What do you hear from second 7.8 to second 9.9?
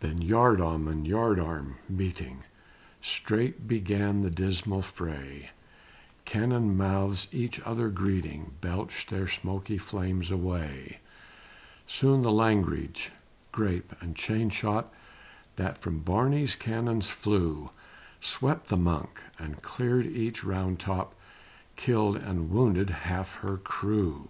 greeting, Belched their smoky